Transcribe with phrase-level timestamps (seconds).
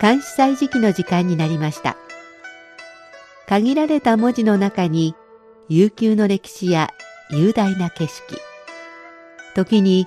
[0.00, 1.96] 監視祭時期の時間になりました。
[3.46, 5.14] 限られた文字の中に
[5.68, 6.90] 悠久の歴史や
[7.30, 8.38] 雄大な景色、
[9.54, 10.06] 時に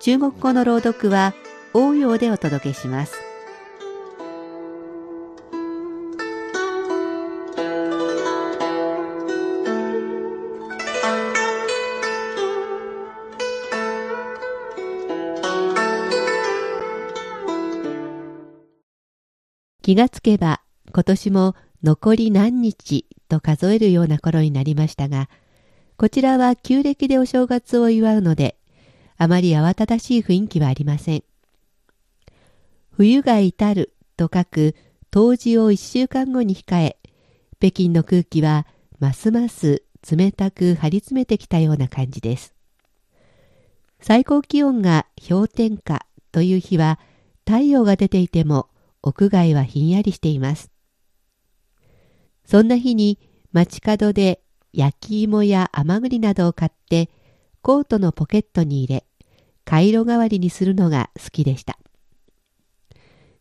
[0.00, 1.34] 中国語の朗読は
[1.74, 3.12] 応用でお届けします。
[19.82, 20.62] 気がつけば
[20.94, 25.28] 今年も残り何日と数えるような頃になりましたが、
[25.98, 28.56] こちらは旧暦でお正月を祝うので、
[29.22, 31.24] あまり慌ただしい雰囲気はありません。
[32.90, 34.74] 冬が至ると書く
[35.10, 36.96] 冬至を一週間後に控え、
[37.58, 38.66] 北京の空気は
[38.98, 42.54] ますます冷たく張り詰めてきたような感じです。
[44.00, 46.98] 最高気温が氷点下という日は
[47.46, 48.68] 太陽が出ていても
[49.02, 50.70] 屋外はひんやりしています。
[52.46, 53.18] そんな日に
[53.52, 54.40] 街角で
[54.72, 57.10] 焼き芋や甘栗などを買って
[57.60, 59.04] コートのポケットに入れ、
[59.70, 61.78] カイロ代わりにするのが好きでした。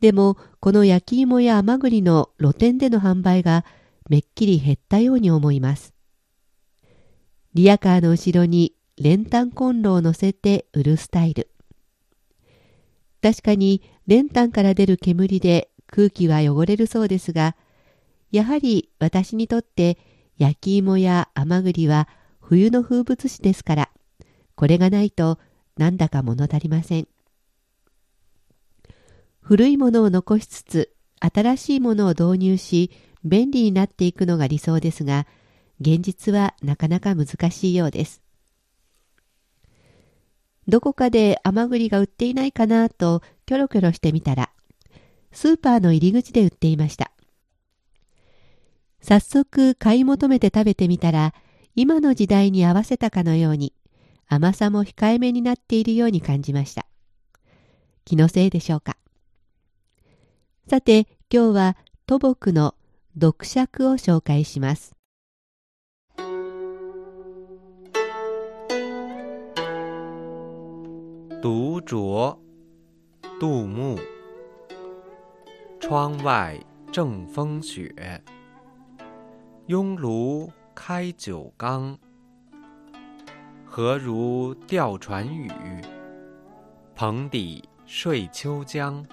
[0.00, 3.66] でも、この焼き芋や甘栗の露店での販売が
[4.08, 5.92] めっきり減ったように思います。
[7.52, 11.50] リアカーの後ろに練炭コンロを乗せて売るスタイル。
[13.20, 17.54] 確かに練炭から出る煙で空気は汚れるそうですが、
[18.30, 19.98] やはり私にとって
[20.38, 22.08] 焼き芋や甘栗は
[22.40, 23.90] 冬の風物詩ですから、
[24.54, 25.38] これがないと
[25.76, 27.08] なんだか物足りません。
[29.40, 32.90] 古いものを残しつつ、新しいものを導入し、
[33.24, 35.26] 便利になっていくのが理想ですが、
[35.80, 38.22] 現実はなかなか難しいようです。
[40.66, 44.50] どこかで甘栗が売っていないかなとキョロキョロしてみたら、
[45.32, 47.10] スーパーの入り口で売っていました。
[49.02, 51.34] 早速買い求めて食べてみたら、
[51.74, 53.74] 今の時代に合わせたかのように、
[54.26, 56.86] 甘さも控えめになっているように感じました。
[58.04, 58.96] 気のせいでしょうか。
[60.68, 61.76] さて、今日は
[62.06, 62.74] 土木の
[63.14, 64.94] 読釈を紹介します。
[71.42, 72.38] 独酌，
[73.38, 74.00] 杜牧。
[75.80, 77.92] 窗外正风雪，
[79.66, 81.98] 雍炉开九缸。
[83.76, 85.50] 何如吊船语，
[86.94, 89.04] 蓬底睡秋江。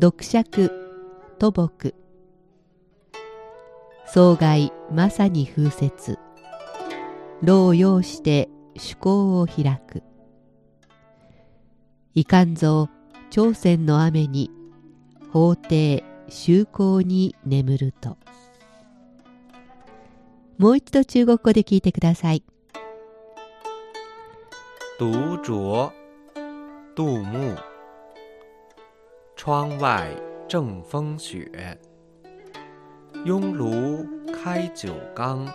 [0.00, 0.70] 読釈
[1.38, 1.94] 土木
[4.06, 6.16] 総外まさに風雪
[7.42, 10.02] 老を要して趣向を開く。
[12.14, 12.88] いかんぞ
[13.28, 14.50] 朝鮮の雨に
[15.34, 18.16] 法廷修行に眠ると。
[20.58, 22.42] もう一度中国語で聞いてください。
[24.98, 25.92] 独酌，
[26.96, 27.56] 杜牧。
[29.36, 30.16] 窗外
[30.48, 31.48] 正风雪，
[33.24, 35.46] 雍炉开九缸。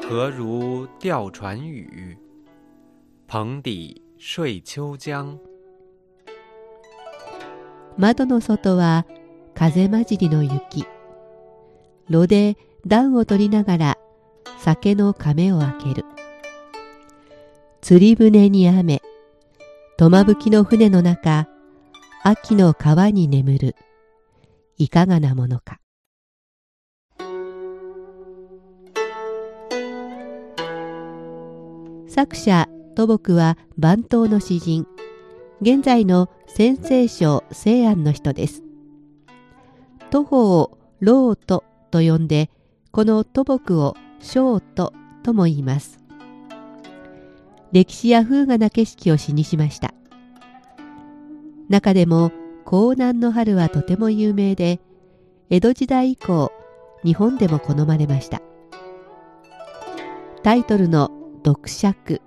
[0.00, 2.16] 何如吊船语，
[3.26, 5.40] 蓬底睡秋江。
[7.96, 9.04] 窓の外は
[9.56, 10.86] 風混じりの雪。
[12.08, 12.56] 炉で
[12.86, 13.98] 暖を取りながら
[14.58, 16.04] 酒の亀を開ける。
[17.80, 19.00] 釣り船に雨。
[19.96, 21.48] とまぶきの船の中、
[22.22, 23.76] 秋の川に眠る。
[24.76, 25.80] いかがなものか。
[32.08, 34.86] 作者土木は番頭の詩人
[35.60, 38.62] 現在の先生省西安の人です
[40.10, 42.50] 徒歩をロートと呼んで
[42.94, 44.92] この土木をショート
[45.24, 45.98] とも言います。
[47.72, 49.92] 歴史や風雅な景色を詩にしました。
[51.68, 52.30] 中でも
[52.64, 54.80] 江南の春はとても有名で
[55.50, 56.52] 江戸時代以降
[57.02, 58.40] 日本でも好まれました。
[60.44, 61.10] タイトルの
[61.44, 62.22] 「読釈」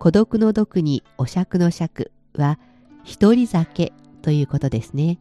[0.00, 2.58] 孤独の毒にお釈の釈は
[3.04, 5.20] 一人酒ということですね。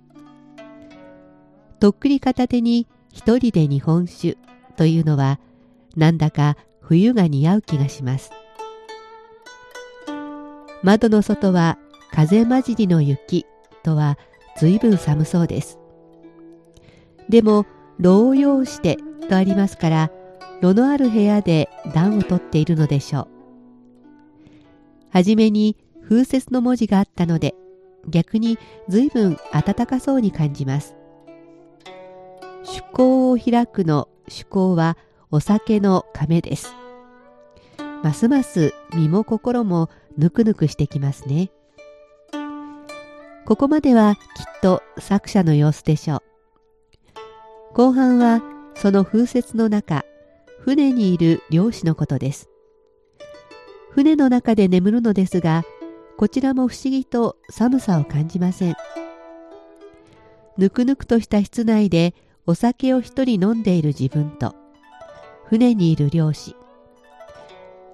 [1.80, 4.40] とっくり片手に一人で日本酒
[4.72, 5.40] というのは
[5.96, 8.32] なんだか冬が似合う気がします。
[10.84, 11.78] 窓の外は
[12.12, 13.46] 風混じりの雪
[13.84, 14.18] とは
[14.58, 15.80] 随分寒そうです。
[17.30, 17.66] でも、
[18.00, 18.98] 牢用して
[19.30, 20.12] とありますから、
[20.62, 23.28] 炉のある部屋で暖をとっているのでしょう。
[25.10, 27.56] はじめに風雪の文字があったので、
[28.08, 28.58] 逆に
[28.90, 30.96] 随分暖かそうに感じます。
[32.66, 34.98] 趣向を開くの趣向は
[35.32, 36.74] お酒の亀です。
[38.04, 41.52] ますます身も心もぬくぬくしてきますね。
[43.46, 46.22] ここまではきっと作者の様子でしょう。
[47.74, 48.42] 後半は
[48.76, 50.06] その風雪の中、
[50.60, 52.50] 船にいる漁師のことです。
[53.92, 55.64] 船の中で眠るのですが、
[56.18, 58.76] こちらも不思議と寒さを感じません。
[60.58, 62.14] ぬくぬくとした室内で
[62.46, 64.56] お酒を一人飲んでいる自分と、
[65.46, 66.56] 船にいる漁師。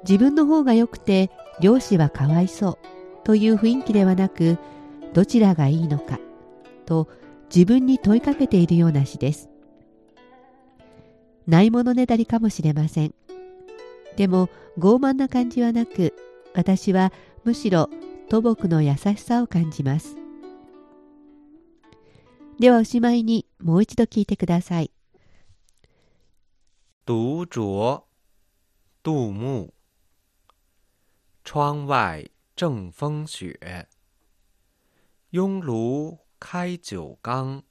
[0.03, 2.77] 自分の方が良くて漁師はかわいそう
[3.25, 4.57] という雰囲気ではなく、
[5.13, 6.19] どちらがいいのか
[6.85, 7.07] と
[7.53, 9.49] 自分に問いかけているような詩です。
[11.45, 13.13] ないものねだりかもしれません。
[14.17, 16.13] でも傲慢な感じはなく
[16.53, 17.13] 私は
[17.45, 17.89] むしろ
[18.29, 20.17] 土木の優しさを感じます
[22.59, 24.91] ではおしまいにもう一度聞いてください。
[27.05, 28.03] 独酌
[29.03, 29.73] 杜牧
[31.43, 33.87] 窗外正风雪。
[35.31, 37.63] 拥炉开酒缸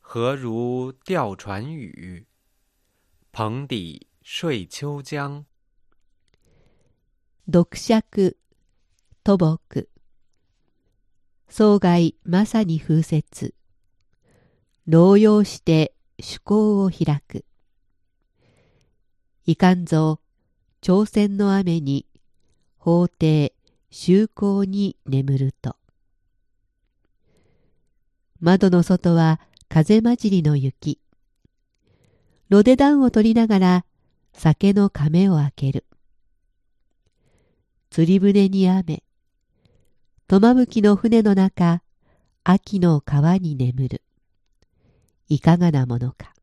[0.00, 2.26] 何如钓船语
[3.32, 5.44] 棚底睡秋江。
[7.46, 8.36] 読釈
[9.24, 9.88] 土木。
[11.48, 13.54] 総外まさに風雪
[14.90, 17.44] 牢用して趣向を開く
[19.46, 20.18] いかんぞ
[20.80, 22.06] 朝鮮の雨に
[22.76, 23.52] 法廷
[23.92, 25.76] 修行に眠ると
[28.40, 29.38] 窓の外は
[29.68, 30.98] 風混じりの雪
[32.48, 33.84] 炉で暖を取りながら
[34.32, 35.84] 酒の亀を開ける。
[37.90, 39.04] 釣り船に雨。
[40.26, 41.80] とまぶきの船の中、
[42.42, 44.02] 秋の川に眠る。
[45.30, 46.34] いかがなものか。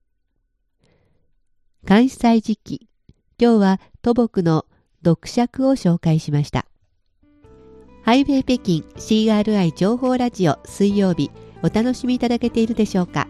[1.85, 2.87] 関西時期、
[3.39, 4.65] 今日は土木の
[5.05, 6.65] 読釈を紹介しました。
[8.03, 11.31] ハイウェイ北京 CRI 情報ラジオ水曜日、
[11.61, 13.27] お楽しみいただけているでしょうか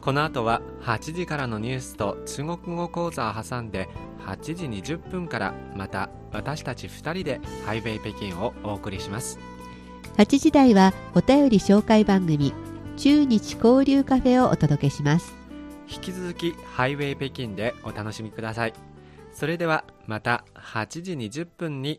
[0.00, 3.88] この後は8時からのニュースと中国語講座を挟んで
[4.20, 9.40] 8時20分からまた私たち2人でハイウェイ北京をお送りします
[10.16, 12.54] 8時台はお便り紹介番組
[12.96, 15.34] 中日交流カフェをお届けします。
[15.86, 18.72] 引き続きハイウェイ北京でお楽しみください。
[19.34, 21.94] それではまた8時20分に。